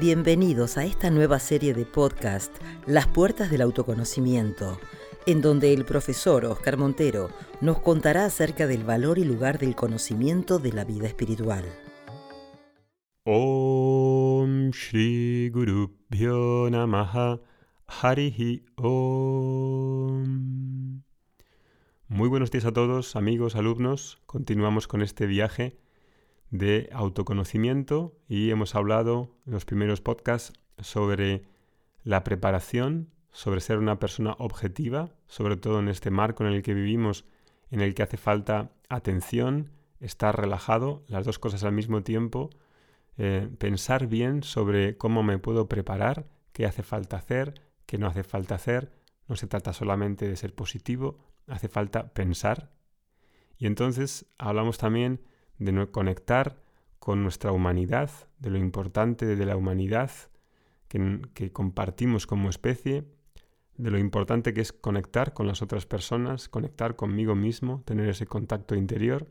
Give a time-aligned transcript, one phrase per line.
[0.00, 2.56] Bienvenidos a esta nueva serie de podcast,
[2.86, 4.80] Las Puertas del Autoconocimiento,
[5.26, 7.28] en donde el profesor Oscar Montero
[7.60, 11.66] nos contará acerca del valor y lugar del conocimiento de la vida espiritual.
[13.24, 15.98] Om Shri Guru
[18.76, 20.22] Om.
[22.08, 24.22] Muy buenos días a todos, amigos, alumnos.
[24.24, 25.78] Continuamos con este viaje
[26.50, 31.44] de autoconocimiento y hemos hablado en los primeros podcasts sobre
[32.02, 36.74] la preparación, sobre ser una persona objetiva, sobre todo en este marco en el que
[36.74, 37.24] vivimos,
[37.70, 42.50] en el que hace falta atención, estar relajado, las dos cosas al mismo tiempo,
[43.18, 47.54] eh, pensar bien sobre cómo me puedo preparar, qué hace falta hacer,
[47.86, 48.92] qué no hace falta hacer.
[49.28, 52.72] No se trata solamente de ser positivo, hace falta pensar.
[53.58, 55.20] Y entonces hablamos también
[55.60, 56.60] de conectar
[56.98, 60.10] con nuestra humanidad, de lo importante de la humanidad
[60.88, 63.04] que, que compartimos como especie,
[63.76, 68.26] de lo importante que es conectar con las otras personas, conectar conmigo mismo, tener ese
[68.26, 69.28] contacto interior,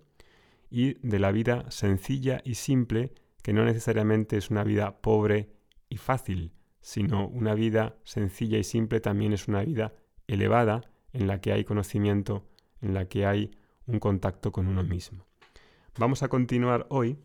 [0.72, 5.50] y de la vida sencilla y simple, que no necesariamente es una vida pobre
[5.90, 9.94] y fácil, sino una vida sencilla y simple también es una vida
[10.28, 10.82] elevada
[11.12, 12.48] en la que hay conocimiento,
[12.82, 13.52] en la que hay
[13.88, 15.29] un contacto con uno mismo.
[15.98, 17.18] Vamos a continuar hoy,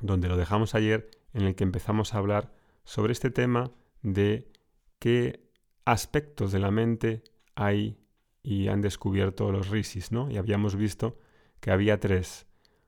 [0.00, 2.52] donde lo dejamos ayer, en el que empezamos a hablar
[2.84, 3.70] sobre este tema
[4.02, 4.50] de
[4.98, 5.48] qué
[5.84, 7.22] aspectos de la mente
[7.54, 7.98] hay
[8.42, 10.30] y han descubierto los rishis, ¿no?
[10.30, 11.18] Y habíamos visto
[11.60, 12.46] que había tres,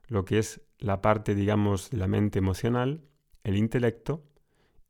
[0.09, 3.03] lo que es la parte, digamos, de la mente emocional,
[3.45, 4.25] el intelecto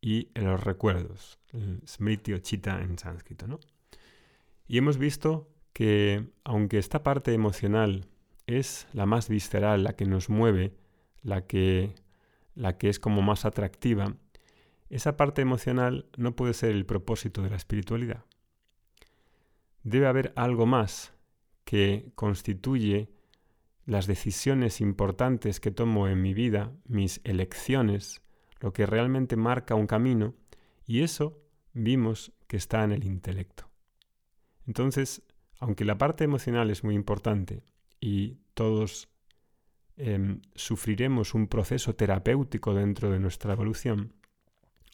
[0.01, 1.39] y los recuerdos,
[1.87, 3.59] smriti o en sánscrito, ¿no?
[4.67, 8.05] Y hemos visto que aunque esta parte emocional
[8.47, 10.75] es la más visceral, la que nos mueve,
[11.21, 11.95] la que,
[12.55, 14.15] la que es como más atractiva,
[14.89, 18.25] esa parte emocional no puede ser el propósito de la espiritualidad.
[19.83, 21.13] Debe haber algo más
[21.63, 23.09] que constituye
[23.85, 28.21] las decisiones importantes que tomo en mi vida, mis elecciones,
[28.59, 30.35] lo que realmente marca un camino,
[30.85, 31.41] y eso
[31.73, 33.69] vimos que está en el intelecto.
[34.67, 35.23] Entonces,
[35.59, 37.63] aunque la parte emocional es muy importante,
[38.05, 39.07] y todos
[39.95, 44.13] em, sufriremos un proceso terapéutico dentro de nuestra evolución,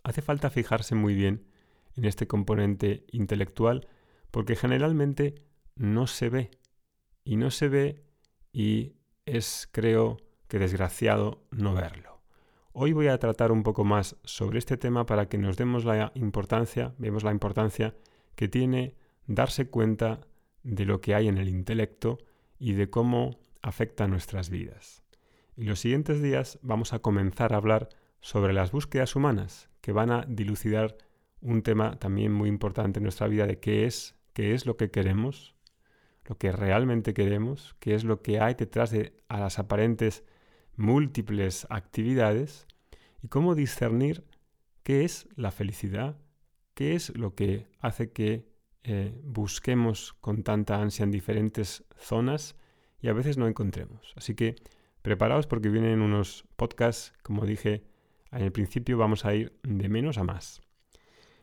[0.03, 1.47] hace falta fijarse muy bien
[1.95, 3.87] en este componente intelectual
[4.29, 5.41] porque generalmente
[5.75, 6.51] no se ve
[7.23, 8.05] y no se ve
[8.53, 8.93] y
[9.25, 12.21] es creo que desgraciado no verlo.
[12.73, 16.11] Hoy voy a tratar un poco más sobre este tema para que nos demos la
[16.13, 17.95] importancia, vemos la importancia
[18.35, 18.95] que tiene
[19.25, 20.21] darse cuenta
[20.61, 22.19] de lo que hay en el intelecto
[22.59, 25.03] y de cómo afecta nuestras vidas.
[25.55, 27.89] Y los siguientes días vamos a comenzar a hablar
[28.21, 30.97] sobre las búsquedas humanas, que van a dilucidar
[31.41, 34.91] un tema también muy importante en nuestra vida de qué es, qué es lo que
[34.91, 35.55] queremos,
[36.25, 40.23] lo que realmente queremos, qué es lo que hay detrás de a las aparentes
[40.75, 42.67] múltiples actividades
[43.21, 44.23] y cómo discernir
[44.83, 46.17] qué es la felicidad,
[46.73, 48.47] qué es lo que hace que
[48.83, 52.55] eh, busquemos con tanta ansia en diferentes zonas
[53.01, 54.13] y a veces no encontremos.
[54.15, 54.55] Así que
[55.01, 57.83] preparaos porque vienen unos podcasts, como dije
[58.31, 60.61] en el principio, vamos a ir de menos a más.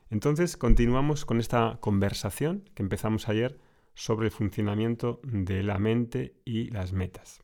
[0.08, 3.58] Entonces continuamos con esta conversación que empezamos ayer
[3.94, 7.42] sobre el funcionamiento de la mente y las metas.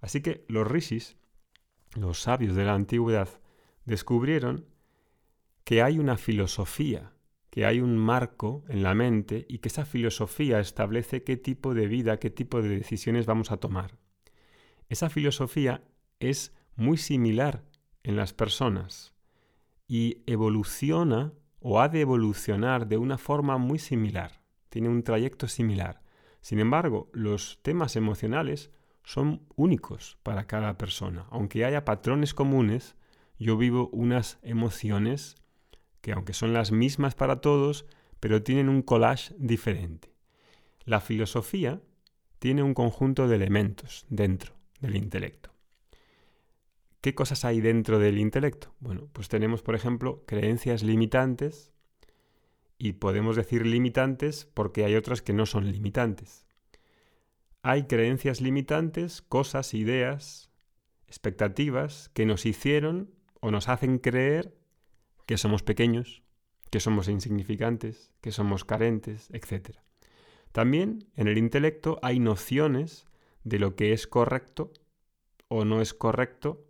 [0.00, 1.16] Así que los rishis,
[1.94, 3.28] los sabios de la antigüedad,
[3.84, 4.66] descubrieron
[5.64, 7.12] que hay una filosofía
[7.56, 11.86] que hay un marco en la mente y que esa filosofía establece qué tipo de
[11.86, 13.96] vida, qué tipo de decisiones vamos a tomar.
[14.90, 15.82] Esa filosofía
[16.20, 17.64] es muy similar
[18.02, 19.14] en las personas
[19.88, 26.02] y evoluciona o ha de evolucionar de una forma muy similar, tiene un trayecto similar.
[26.42, 28.70] Sin embargo, los temas emocionales
[29.02, 31.24] son únicos para cada persona.
[31.30, 32.96] Aunque haya patrones comunes,
[33.38, 35.36] yo vivo unas emociones
[36.00, 37.86] que aunque son las mismas para todos,
[38.20, 40.12] pero tienen un collage diferente.
[40.84, 41.80] La filosofía
[42.38, 45.50] tiene un conjunto de elementos dentro del intelecto.
[47.00, 48.74] ¿Qué cosas hay dentro del intelecto?
[48.80, 51.72] Bueno, pues tenemos, por ejemplo, creencias limitantes
[52.78, 56.46] y podemos decir limitantes porque hay otras que no son limitantes.
[57.62, 60.50] Hay creencias limitantes, cosas, ideas,
[61.06, 63.10] expectativas que nos hicieron
[63.40, 64.56] o nos hacen creer
[65.26, 66.22] que somos pequeños,
[66.70, 69.76] que somos insignificantes, que somos carentes, etc.
[70.52, 73.06] También en el intelecto hay nociones
[73.44, 74.72] de lo que es correcto
[75.48, 76.64] o no es correcto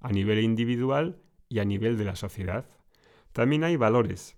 [0.00, 2.68] a nivel individual y a nivel de la sociedad.
[3.32, 4.36] También hay valores,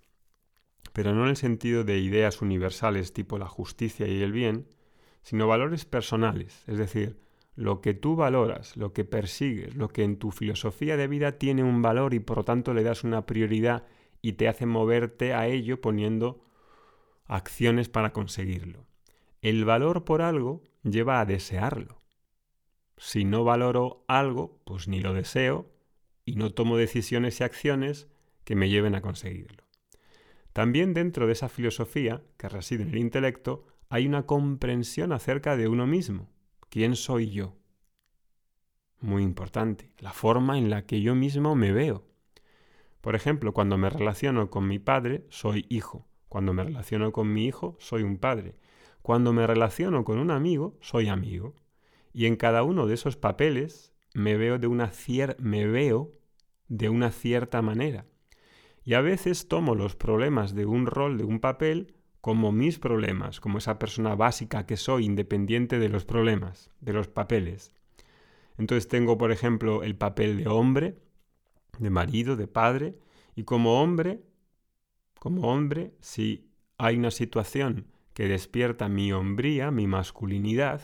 [0.93, 4.67] pero no en el sentido de ideas universales tipo la justicia y el bien,
[5.21, 7.19] sino valores personales, es decir,
[7.59, 11.61] lo que tú valoras, lo que persigues, lo que en tu filosofía de vida tiene
[11.61, 13.85] un valor y por lo tanto le das una prioridad
[14.21, 16.41] y te hace moverte a ello poniendo
[17.25, 18.85] acciones para conseguirlo.
[19.41, 22.01] El valor por algo lleva a desearlo.
[22.95, 25.69] Si no valoro algo, pues ni lo deseo
[26.23, 28.07] y no tomo decisiones y acciones
[28.45, 29.65] que me lleven a conseguirlo.
[30.53, 35.67] También dentro de esa filosofía, que reside en el intelecto, hay una comprensión acerca de
[35.67, 36.29] uno mismo.
[36.69, 37.55] ¿Quién soy yo?
[39.01, 42.05] Muy importante, la forma en la que yo mismo me veo.
[43.01, 46.07] Por ejemplo, cuando me relaciono con mi padre, soy hijo.
[46.27, 48.55] Cuando me relaciono con mi hijo, soy un padre.
[49.01, 51.55] Cuando me relaciono con un amigo, soy amigo.
[52.13, 54.91] Y en cada uno de esos papeles me veo de una,
[57.11, 58.05] cierta manera.
[58.83, 63.39] Y a veces tomo los problemas de un rol, de un papel, como mis problemas,
[63.39, 67.73] como esa persona básica que soy, independiente de los problemas, de los papeles.
[68.57, 70.97] Entonces tengo, por ejemplo, el papel de hombre,
[71.77, 72.97] de marido, de padre,
[73.35, 74.21] y como hombre,
[75.19, 80.81] como hombre, si hay una situación que despierta mi hombría, mi masculinidad,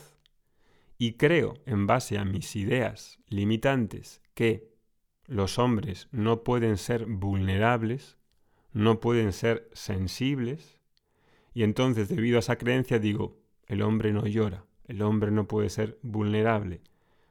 [0.97, 4.73] y creo, en base a mis ideas limitantes, que
[5.25, 8.17] los hombres no pueden ser vulnerables,
[8.71, 10.74] no pueden ser sensibles,
[11.55, 15.69] y entonces, debido a esa creencia, digo, el hombre no llora, el hombre no puede
[15.69, 16.81] ser vulnerable.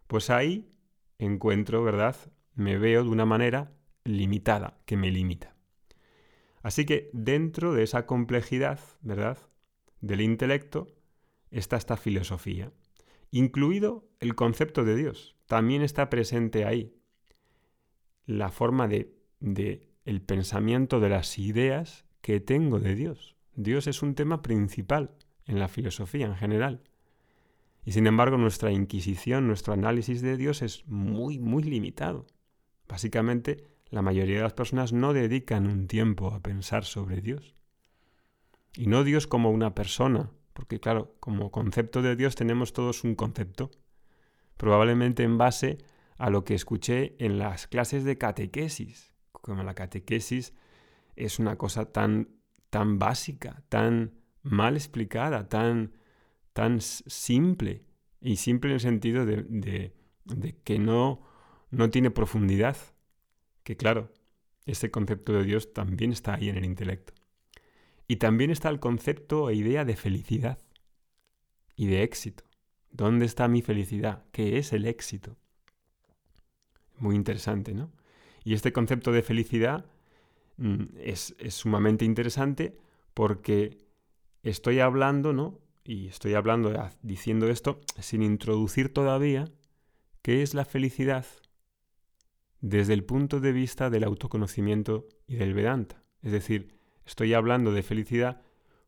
[0.07, 0.73] Pues ahí
[1.19, 2.17] encuentro, ¿verdad?
[2.55, 5.55] Me veo de una manera limitada, que me limita.
[6.63, 9.37] Así que dentro de esa complejidad, ¿verdad?
[10.01, 10.87] Del intelecto
[11.51, 12.73] está esta filosofía,
[13.31, 15.37] incluido el concepto de Dios.
[15.45, 16.97] También está presente ahí
[18.25, 23.35] la forma de, de el pensamiento de las ideas que tengo de Dios.
[23.57, 25.11] Dios es un tema principal
[25.47, 26.83] en la filosofía en general.
[27.85, 32.27] Y sin embargo nuestra inquisición, nuestro análisis de Dios es muy, muy limitado.
[32.89, 37.55] Básicamente, la mayoría de las personas no dedican un tiempo a pensar sobre Dios.
[38.77, 43.15] Y no Dios como una persona, porque claro, como concepto de Dios tenemos todos un
[43.15, 43.71] concepto,
[44.57, 45.79] probablemente en base
[46.17, 49.13] a lo que escuché en las clases de catequesis.
[49.33, 50.55] Como la catequesis
[51.17, 52.29] es una cosa tan
[52.75, 55.93] tan básica, tan mal explicada, tan,
[56.53, 57.85] tan simple.
[58.21, 59.95] Y simple en el sentido de,
[60.65, 61.23] que no,
[61.71, 62.77] no tiene profundidad.
[63.63, 64.13] Que claro,
[64.67, 67.13] ese concepto de Dios también está ahí en el intelecto.
[68.09, 70.59] Y también está el concepto e idea de felicidad
[71.77, 72.43] y de éxito.
[72.91, 74.25] ¿Dónde está mi felicidad?
[74.33, 75.37] ¿Qué es el éxito?
[76.99, 77.93] Muy interesante, ¿no?
[78.43, 79.87] Y este concepto de felicidad
[80.57, 82.77] Mm, es, sumamente interesante
[83.13, 83.79] porque
[84.43, 85.61] estoy hablando, ¿no?
[85.85, 86.73] Y estoy hablando,
[87.03, 89.47] diciendo esto sin introducir todavía
[90.23, 91.27] qué es la felicidad
[92.61, 96.03] desde el punto de vista del autoconocimiento y del Vedanta.
[96.23, 98.41] Es decir, estoy hablando de felicidad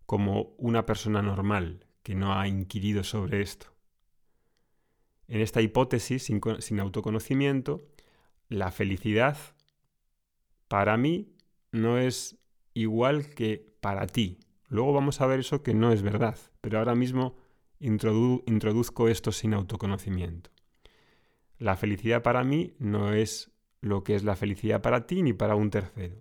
[0.07, 3.67] como una persona normal que no ha inquirido sobre esto.
[5.29, 7.83] En esta hipótesis, sin, sin autoconocimiento,
[8.49, 9.37] la felicidad
[10.69, 11.36] para mí
[11.77, 12.39] no es
[12.75, 14.39] igual que para ti.
[14.69, 17.37] Luego vamos a ver eso que no es verdad, pero ahora mismo
[17.79, 20.51] introduzco esto sin autoconocimiento.
[21.59, 25.55] La felicidad para mí no es lo que es la felicidad para ti ni para
[25.55, 26.17] un tercero.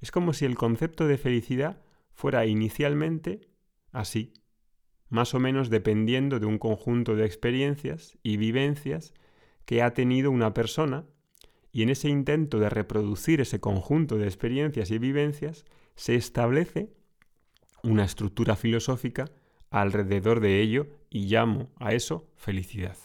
[0.00, 1.80] Es como si el concepto de felicidad
[2.12, 3.48] fuera inicialmente
[3.92, 4.34] así,
[5.08, 9.14] más o menos dependiendo de un conjunto de experiencias y vivencias
[9.64, 11.06] que ha tenido una persona
[11.74, 15.64] y en ese intento de reproducir ese conjunto de experiencias y vivencias,
[15.96, 16.94] se establece
[17.82, 19.32] una estructura filosófica
[19.70, 22.96] alrededor de ello y llamo a eso felicidad.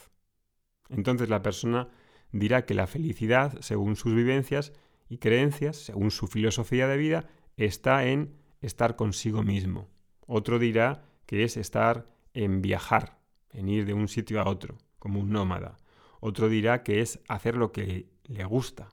[0.87, 1.89] Entonces la persona
[2.31, 4.71] dirá que la felicidad, según sus vivencias
[5.09, 7.25] y creencias, según su filosofía de vida,
[7.57, 9.89] está en estar consigo mismo.
[10.27, 13.17] Otro dirá que es estar en viajar,
[13.51, 15.79] en ir de un sitio a otro, como un nómada.
[16.19, 18.89] Otro dirá que es hacer lo que le gusta.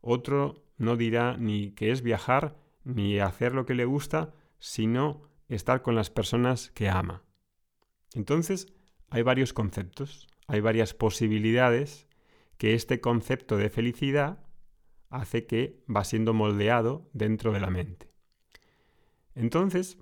[0.00, 5.82] Otro no dirá ni que es viajar ni hacer lo que le gusta, sino estar
[5.82, 7.22] con las personas que ama.
[8.14, 8.72] Entonces,
[9.10, 12.06] hay varios conceptos, hay varias posibilidades
[12.56, 14.44] que este concepto de felicidad
[15.10, 18.10] hace que va siendo moldeado dentro de la mente.
[19.34, 19.98] Entonces,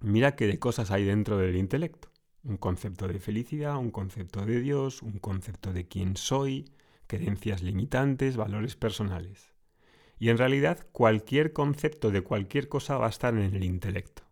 [0.00, 2.10] mira qué de cosas hay dentro del intelecto.
[2.42, 6.70] Un concepto de felicidad, un concepto de Dios, un concepto de quién soy,
[7.08, 9.52] creencias limitantes, valores personales.
[10.20, 14.22] Y en realidad cualquier concepto de cualquier cosa va a estar en el intelecto.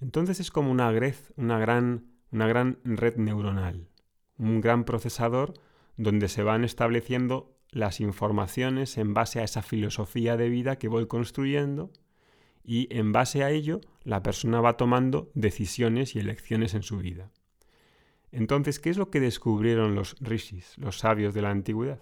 [0.00, 0.92] Entonces es como una,
[1.36, 3.88] una, gran, una gran red neuronal,
[4.36, 5.54] un gran procesador
[5.96, 11.06] donde se van estableciendo las informaciones en base a esa filosofía de vida que voy
[11.06, 11.92] construyendo
[12.64, 17.30] y en base a ello la persona va tomando decisiones y elecciones en su vida.
[18.32, 22.00] Entonces, ¿qué es lo que descubrieron los rishis, los sabios de la antigüedad?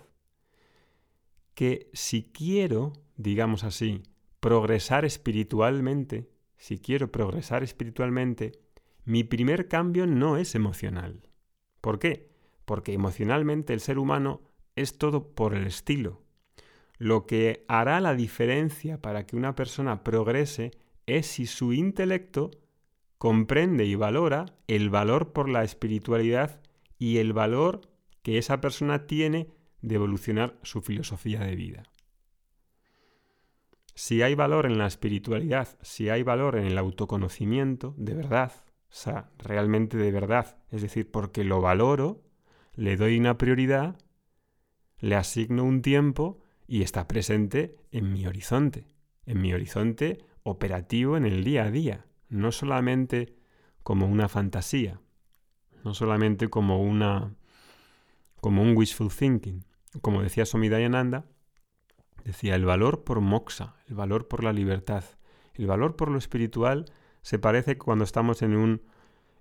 [1.55, 4.05] Que si quiero, digamos así,
[4.39, 8.53] progresar espiritualmente, si quiero progresar espiritualmente,
[9.05, 11.29] mi primer cambio no es emocional.
[11.81, 12.31] ¿Por qué?
[12.65, 14.43] Porque emocionalmente el ser humano
[14.77, 16.23] es todo por el estilo.
[16.97, 20.71] Lo que hará la diferencia para que una persona progrese
[21.07, 22.51] es si su intelecto
[23.21, 26.62] comprende y valora el valor por la espiritualidad
[26.99, 27.83] y el valor
[28.23, 29.50] que esa persona tiene
[29.83, 31.83] de evolucionar su filosofía de vida.
[33.95, 38.53] Si hay valor en la espiritualidad, si hay valor en el autoconocimiento, de verdad,
[38.89, 42.23] o sea, realmente de verdad, es decir, porque lo valoro,
[42.75, 43.99] le doy una prioridad,
[44.99, 48.87] le asigno un tiempo y está presente en mi horizonte,
[49.27, 53.37] en mi horizonte operativo en el día a día no solamente
[53.83, 55.01] como una fantasía,
[55.85, 57.35] no solamente como una
[58.41, 59.65] como un wishful thinking.
[60.01, 61.27] Como decía Somidayananda,
[62.25, 65.05] decía el valor por moksha, el valor por la libertad,
[65.55, 66.87] el valor por lo espiritual
[67.23, 68.83] se parece cuando estamos en un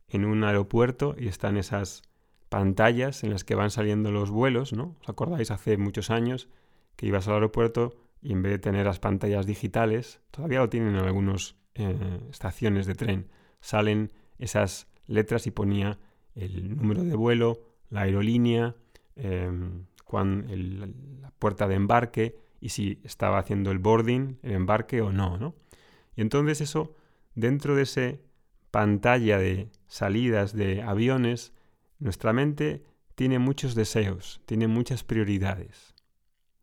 [0.09, 2.01] en un aeropuerto y están esas
[2.49, 4.95] pantallas en las que van saliendo los vuelos, ¿no?
[5.01, 6.49] ¿Os acordáis hace muchos años
[6.95, 10.95] que ibas al aeropuerto y en vez de tener las pantallas digitales, todavía lo tienen
[10.95, 13.27] en algunos eh, estaciones de tren
[13.61, 15.97] salen esas letras y ponía
[16.35, 18.75] el número de vuelo, la aerolínea,
[19.15, 25.37] em, la puerta de embarque y si estaba haciendo el boarding, el embarque o no,
[25.37, 25.55] ¿no?
[26.15, 26.95] Y entonces eso,
[27.35, 28.13] dentro de esa
[28.71, 31.53] pantalla de salidas de aviones,
[31.99, 32.83] nuestra mente
[33.15, 35.93] tiene muchos deseos, tiene muchas prioridades.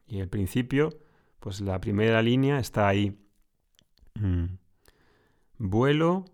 [0.07, 0.99] Y al principio,
[1.41, 3.19] pues la primera línea está ahí.
[4.15, 4.57] Mm,
[5.59, 6.25] vuelo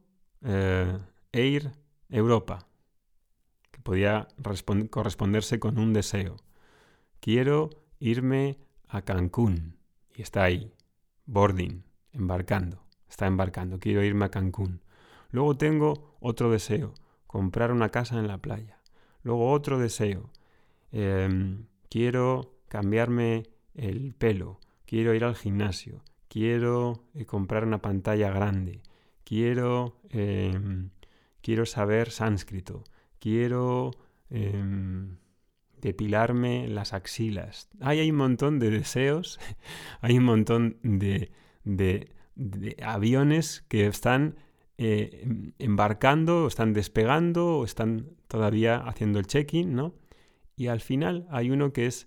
[0.42, 0.98] eh,
[1.32, 1.72] Air
[2.08, 2.66] Europa,
[3.70, 4.28] que podía
[4.90, 6.36] corresponderse con un deseo.
[7.20, 9.76] Quiero irme a Cancún.
[10.14, 10.74] Y está ahí,
[11.26, 12.82] boarding, embarcando.
[13.08, 14.82] Está embarcando, quiero irme a Cancún.
[15.30, 16.94] Luego tengo otro deseo,
[17.26, 18.78] comprar una casa en la playa.
[19.22, 20.30] Luego otro deseo,
[20.90, 28.82] em, quiero cambiarme el pelo, quiero ir al gimnasio, quiero eh, comprar una pantalla grande,
[29.32, 30.90] quiero, em,
[31.40, 32.84] quiero saber sánscrito,
[33.18, 33.92] quiero
[34.28, 35.16] em,
[35.80, 37.70] depilarme las axilas.
[37.80, 39.40] hay un montón de deseos,
[40.02, 41.30] hay un montón de,
[42.82, 44.36] aviones que están
[44.76, 49.94] eh, embarcando, o están despegando, o están todavía haciendo el check-in, ¿no?
[50.56, 52.06] Y al final hay uno que es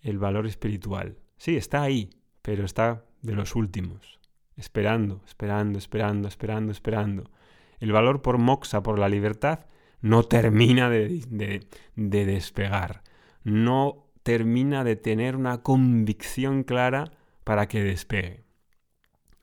[0.00, 1.18] el valor espiritual.
[1.36, 2.08] Sí, está ahí,
[2.40, 4.21] pero está de los últimos
[4.56, 7.30] esperando, esperando, esperando, esperando, esperando.
[7.80, 9.66] El valor por moxa, por la libertad,
[10.00, 13.02] no termina de, despegar,
[13.44, 17.12] no termina de tener una convicción clara
[17.44, 18.44] para que despegue.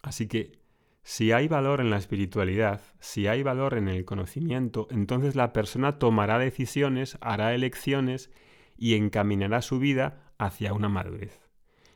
[0.01, 0.59] Así que
[1.03, 5.97] si hay valor en la espiritualidad, si hay valor en el conocimiento, entonces la persona
[5.97, 8.29] tomará decisiones, hará elecciones
[8.77, 11.48] y encaminará su vida hacia una madurez.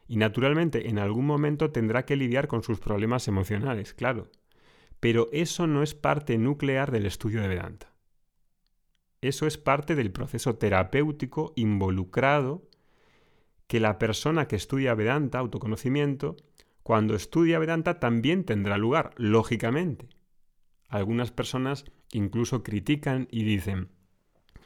[0.07, 4.29] Y naturalmente en algún momento tendrá que lidiar con sus problemas emocionales, claro.
[5.00, 7.93] Pero eso no es parte nuclear del estudio de Vedanta.
[9.22, 12.67] Eso es parte del proceso terapéutico involucrado
[13.67, 16.36] que la persona que estudia Vedanta, autoconocimiento,
[16.83, 20.10] cuando estudia Vedanta también tendrá lugar, lógicamente.
[20.89, 23.89] Algunas personas incluso critican y dicen,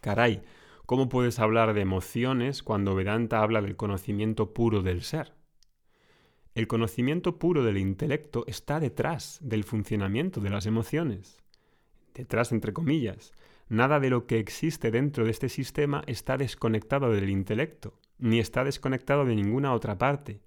[0.01, 0.41] caray,
[0.87, 5.33] ¿Cómo puedes hablar de emociones cuando Vedanta habla del conocimiento puro del ser?
[6.55, 11.43] El conocimiento puro del intelecto está detrás del funcionamiento de las emociones.
[12.13, 13.33] Detrás, entre comillas.
[13.67, 18.63] Nada de lo que existe dentro de este sistema está desconectado del intelecto, ni está
[18.63, 20.39] desconectado de ninguna otra parte.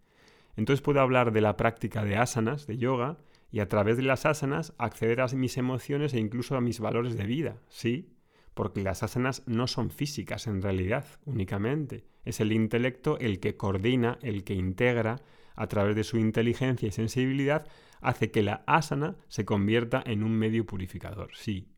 [0.56, 3.18] Entonces puedo hablar de la práctica de asanas, de yoga,
[3.52, 7.18] y a través de las asanas acceder a mis emociones e incluso a mis valores
[7.18, 8.14] de vida, sí,
[8.54, 12.04] porque las asanas no son físicas en realidad únicamente.
[12.24, 15.20] Es el intelecto el que coordina, el que integra,
[15.54, 17.66] a través de su inteligencia y sensibilidad,
[18.00, 21.30] hace que la asana se convierta en un medio purificador.
[21.34, 21.68] Sí,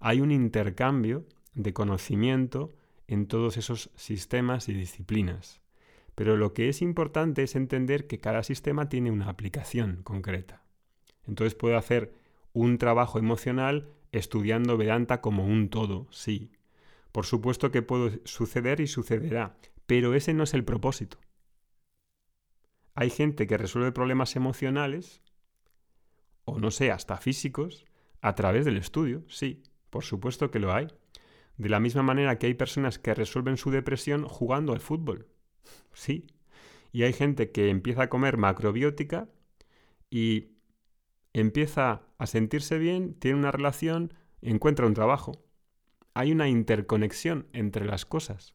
[0.00, 2.74] hay un intercambio de conocimiento
[3.06, 5.60] en todos esos sistemas y disciplinas.
[6.14, 10.62] Pero lo que es importante es entender que cada sistema tiene una aplicación concreta.
[11.26, 12.14] Entonces puedo hacer
[12.52, 16.52] un trabajo emocional estudiando Vedanta como un todo, sí.
[17.10, 21.18] Por supuesto que puede suceder y sucederá, pero ese no es el propósito.
[22.94, 25.22] Hay gente que resuelve problemas emocionales,
[26.44, 27.86] o no sé, hasta físicos,
[28.20, 30.88] a través del estudio, sí, por supuesto que lo hay.
[31.56, 35.28] De la misma manera que hay personas que resuelven su depresión jugando al fútbol,
[35.92, 36.26] sí.
[36.92, 39.28] Y hay gente que empieza a comer macrobiótica
[40.10, 40.52] y
[41.32, 45.44] empieza a sentirse bien, tiene una relación, encuentra un trabajo.
[46.14, 48.54] Hay una interconexión entre las cosas.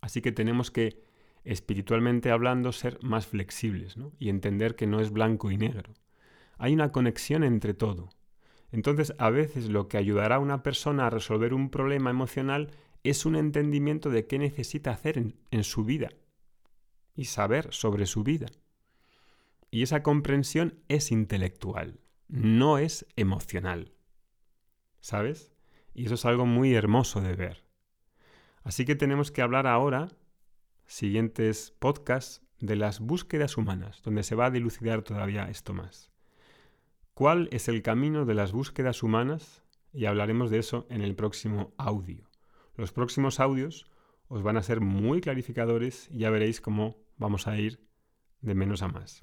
[0.00, 1.02] Así que tenemos que,
[1.42, 5.92] espiritualmente hablando, ser más flexibles y entender que no es blanco y negro.
[6.56, 8.10] Hay una conexión entre todo.
[8.70, 12.70] Entonces, a veces lo que ayudará a una persona a resolver un problema emocional
[13.02, 15.18] es un entendimiento de qué necesita hacer
[15.50, 16.10] en, su vida
[17.16, 18.46] y saber sobre su vida.
[19.72, 21.98] Y esa comprensión es intelectual,
[22.32, 23.92] no es emocional.
[25.00, 25.52] ¿Sabes?
[25.92, 27.64] Y eso es algo muy hermoso de ver.
[28.62, 30.08] Así que tenemos que hablar ahora,
[30.86, 36.10] siguientes podcasts, de las búsquedas humanas, donde se va a dilucidar todavía esto más.
[37.12, 39.62] ¿Cuál es el camino de las búsquedas humanas?
[39.92, 42.30] Y hablaremos de eso en el próximo audio.
[42.76, 43.90] Los próximos audios
[44.28, 47.84] os van a ser muy clarificadores y ya veréis cómo vamos a ir
[48.40, 49.22] de menos a más.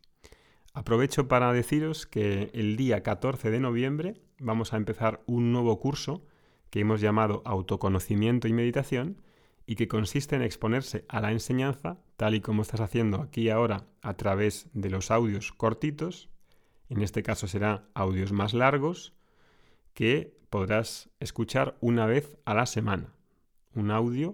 [0.73, 6.23] Aprovecho para deciros que el día 14 de noviembre vamos a empezar un nuevo curso
[6.69, 9.19] que hemos llamado Autoconocimiento y Meditación
[9.65, 13.85] y que consiste en exponerse a la enseñanza, tal y como estás haciendo aquí ahora
[14.01, 16.29] a través de los audios cortitos,
[16.89, 19.13] en este caso será audios más largos,
[19.93, 23.13] que podrás escuchar una vez a la semana.
[23.73, 24.33] Un audio,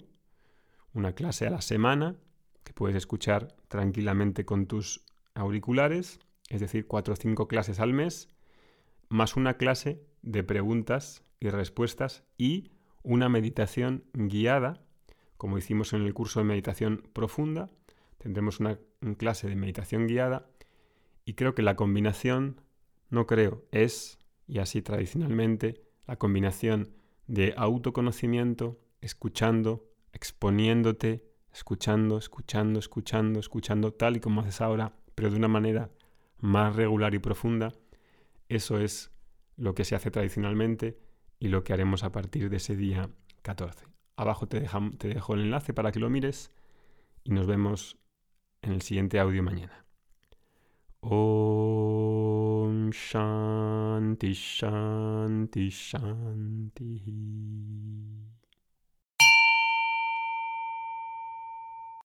[0.93, 2.15] una clase a la semana,
[2.63, 6.19] que puedes escuchar tranquilamente con tus auriculares
[6.50, 8.29] es decir, cuatro o cinco clases al mes,
[9.10, 12.72] más una clase de preguntas y respuestas y
[13.03, 14.81] una meditación guiada,
[15.38, 17.70] como hicimos en el curso de meditación profunda,
[18.18, 18.79] tendremos una,
[19.18, 20.48] clase de meditación guiada
[21.25, 22.62] y creo que la combinación,
[23.12, 26.90] no creo, es, y así tradicionalmente, la combinación
[27.27, 35.38] de autoconocimiento, escuchando, exponiéndote, escuchando, escuchando, escuchando, escuchando, tal y como haces ahora, pero de
[35.38, 35.92] una manera
[36.39, 37.74] más regular y profunda,
[38.50, 39.11] eso es
[39.57, 41.00] lo que se hace tradicionalmente
[41.39, 43.09] y lo que haremos a partir de ese día
[43.41, 43.85] 14.
[44.15, 44.67] Abajo te,
[44.98, 46.51] te dejo el enlace para que lo mires
[47.24, 47.98] y nos vemos
[48.61, 49.85] en el siguiente audio mañana.